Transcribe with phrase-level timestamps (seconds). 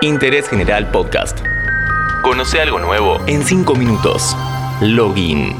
[0.00, 1.40] Interés General Podcast.
[2.22, 4.36] Conoce algo nuevo en 5 minutos.
[4.80, 5.56] Login.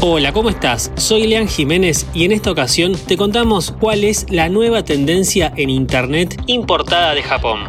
[0.00, 0.92] Hola, ¿cómo estás?
[0.94, 5.70] Soy Lean Jiménez y en esta ocasión te contamos cuál es la nueva tendencia en
[5.70, 7.62] Internet importada de Japón.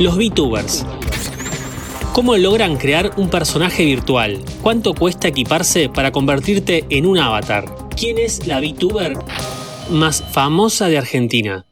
[0.00, 0.84] Los VTubers.
[2.12, 4.40] ¿Cómo logran crear un personaje virtual?
[4.62, 7.66] ¿Cuánto cuesta equiparse para convertirte en un avatar?
[7.96, 9.16] ¿Quién es la VTuber
[9.90, 11.66] más famosa de Argentina?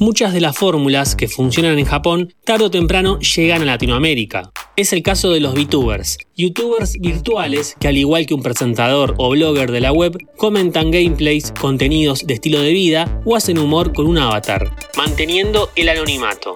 [0.00, 4.52] Muchas de las fórmulas que funcionan en Japón tarde o temprano llegan a Latinoamérica.
[4.76, 9.30] Es el caso de los VTubers, youtubers virtuales que al igual que un presentador o
[9.30, 14.06] blogger de la web, comentan gameplays, contenidos de estilo de vida o hacen humor con
[14.06, 16.54] un avatar, manteniendo el anonimato.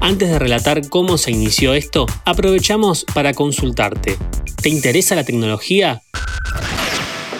[0.00, 4.16] Antes de relatar cómo se inició esto, aprovechamos para consultarte.
[4.60, 6.02] ¿Te interesa la tecnología?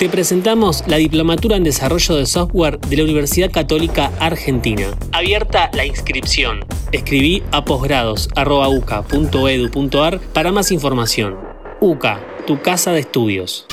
[0.00, 4.96] Te presentamos la Diplomatura en Desarrollo de Software de la Universidad Católica Argentina.
[5.12, 6.64] Abierta la inscripción.
[6.90, 11.36] Escribí a posgrados.uca.edu.ar para más información.
[11.82, 13.66] UCA, tu casa de estudios.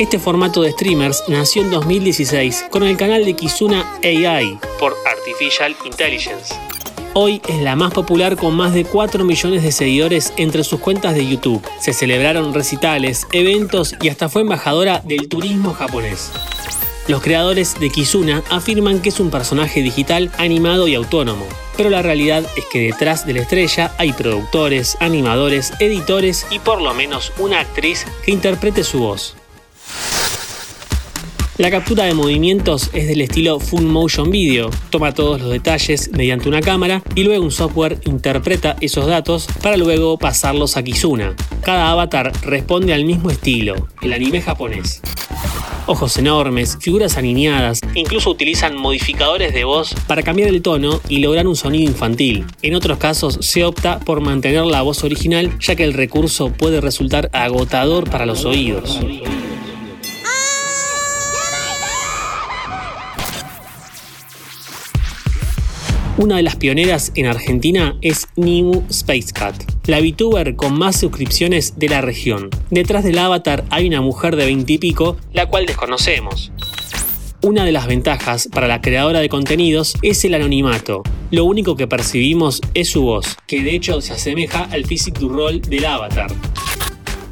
[0.00, 5.76] Este formato de streamers nació en 2016 con el canal de Kizuna AI por Artificial
[5.84, 6.52] Intelligence.
[7.14, 11.14] Hoy es la más popular con más de 4 millones de seguidores entre sus cuentas
[11.14, 11.62] de YouTube.
[11.78, 16.32] Se celebraron recitales, eventos y hasta fue embajadora del turismo japonés.
[17.08, 21.44] Los creadores de Kizuna afirman que es un personaje digital animado y autónomo,
[21.76, 26.80] pero la realidad es que detrás de la estrella hay productores, animadores, editores y por
[26.80, 29.36] lo menos una actriz que interprete su voz.
[31.62, 36.48] La captura de movimientos es del estilo Full Motion Video, toma todos los detalles mediante
[36.48, 41.36] una cámara y luego un software interpreta esos datos para luego pasarlos a Kizuna.
[41.62, 45.02] Cada avatar responde al mismo estilo, el anime japonés.
[45.86, 51.46] Ojos enormes, figuras alineadas, incluso utilizan modificadores de voz para cambiar el tono y lograr
[51.46, 52.44] un sonido infantil.
[52.62, 56.80] En otros casos se opta por mantener la voz original ya que el recurso puede
[56.80, 58.98] resultar agotador para los oídos.
[66.18, 69.54] Una de las pioneras en Argentina es Nimu Space Cat,
[69.86, 72.50] la VTuber con más suscripciones de la región.
[72.68, 76.52] Detrás del avatar hay una mujer de 20 y pico, la cual desconocemos.
[77.40, 81.02] Una de las ventajas para la creadora de contenidos es el anonimato.
[81.30, 85.30] Lo único que percibimos es su voz, que de hecho se asemeja al physic du
[85.30, 86.30] rol del avatar.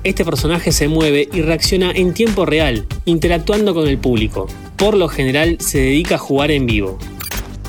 [0.05, 4.47] Este personaje se mueve y reacciona en tiempo real, interactuando con el público.
[4.79, 6.99] Por lo general se dedica a jugar en vivo.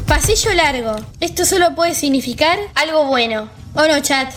[0.07, 0.95] Pasillo largo.
[1.19, 3.49] Esto solo puede significar algo bueno.
[3.75, 4.29] ¿O no, chat?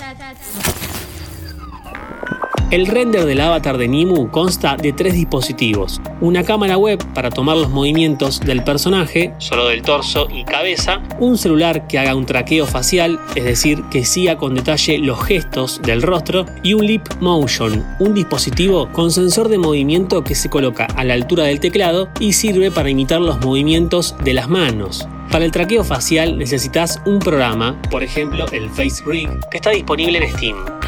[2.74, 6.00] El render del avatar de Nimu consta de tres dispositivos.
[6.20, 11.38] Una cámara web para tomar los movimientos del personaje, solo del torso y cabeza, un
[11.38, 16.02] celular que haga un traqueo facial, es decir, que siga con detalle los gestos del
[16.02, 21.04] rostro, y un Lip Motion, un dispositivo con sensor de movimiento que se coloca a
[21.04, 25.06] la altura del teclado y sirve para imitar los movimientos de las manos.
[25.30, 30.18] Para el traqueo facial necesitas un programa, por ejemplo el Face Rig, que está disponible
[30.18, 30.83] en Steam.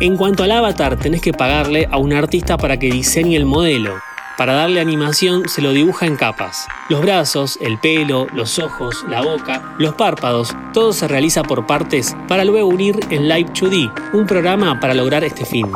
[0.00, 3.96] En cuanto al avatar, tenés que pagarle a un artista para que diseñe el modelo.
[4.36, 6.68] Para darle animación se lo dibuja en capas.
[6.88, 12.16] Los brazos, el pelo, los ojos, la boca, los párpados, todo se realiza por partes
[12.28, 15.66] para luego unir en Live 2D, un programa para lograr este fin.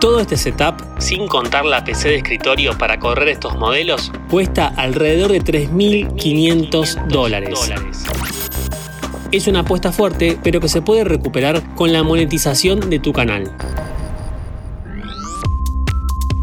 [0.00, 5.32] Todo este setup, sin contar la PC de escritorio para correr estos modelos, cuesta alrededor
[5.32, 7.70] de 3.500 dólares.
[9.32, 13.54] Es una apuesta fuerte, pero que se puede recuperar con la monetización de tu canal.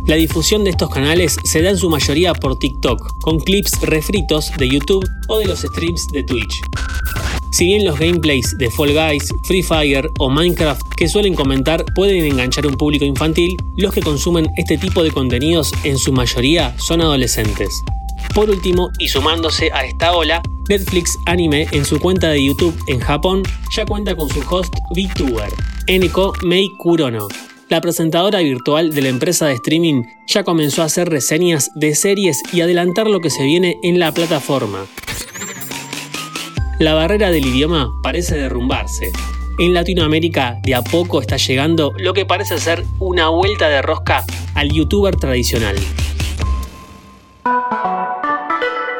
[0.06, 4.54] La difusión de estos canales se da en su mayoría por TikTok, con clips refritos
[4.58, 6.62] de YouTube o de los streams de Twitch.
[7.52, 12.24] Si bien los gameplays de Fall Guys, Free Fire o Minecraft que suelen comentar pueden
[12.24, 16.74] enganchar a un público infantil, los que consumen este tipo de contenidos en su mayoría
[16.78, 17.84] son adolescentes.
[18.34, 23.00] Por último, y sumándose a esta ola, Netflix Anime en su cuenta de YouTube en
[23.00, 23.44] Japón
[23.76, 25.50] ya cuenta con su host VTuber,
[25.88, 27.28] Eneko Mei Kurono.
[27.70, 32.42] La presentadora virtual de la empresa de streaming ya comenzó a hacer reseñas de series
[32.54, 34.86] y adelantar lo que se viene en la plataforma.
[36.80, 39.12] La barrera del idioma parece derrumbarse.
[39.60, 44.24] En Latinoamérica de a poco está llegando lo que parece ser una vuelta de rosca
[44.54, 45.76] al youtuber tradicional.